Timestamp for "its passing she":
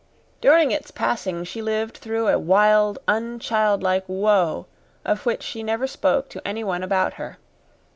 0.71-1.61